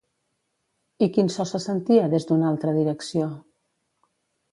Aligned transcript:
I 1.07 1.07
quin 1.17 1.29
so 1.33 1.45
se 1.49 1.61
sentia 1.65 2.07
des 2.13 2.25
d'una 2.31 2.47
altra 2.53 2.73
direcció? 2.79 3.29